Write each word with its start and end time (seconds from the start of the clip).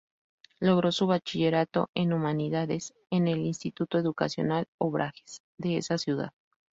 Logró 0.59 0.91
su 0.91 1.05
bachillerato 1.05 1.91
en 1.93 2.11
Humanidades 2.11 2.91
en 3.11 3.27
el 3.27 3.37
"Instituto 3.37 3.99
Educacional 3.99 4.65
Obrajes" 4.79 5.43
de 5.59 5.77
esa 5.77 5.99
ciudad. 5.99 6.31